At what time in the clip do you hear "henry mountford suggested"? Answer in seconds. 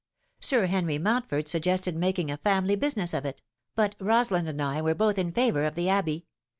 0.65-1.95